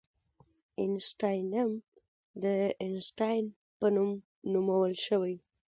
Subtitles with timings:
[0.03, 0.03] د
[0.79, 1.71] اینشټاینیم
[2.43, 2.45] د
[2.81, 3.45] اینشټاین
[3.79, 4.11] په نوم
[4.51, 5.35] نومول شوی.